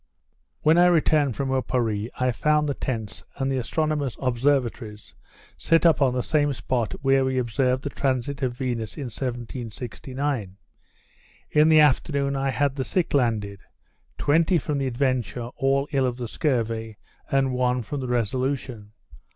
[0.63, 5.13] When I returned from Oparree, I found the tents, and the astronomer's observatories,
[5.57, 10.57] set up on the same spot where we observed the transit of Venus in 1769.
[11.51, 13.59] In the afternoon, I had the sick landed;
[14.17, 16.97] twenty from the Adventure, all ill of the scurvy;
[17.29, 18.93] and one from the Resolution.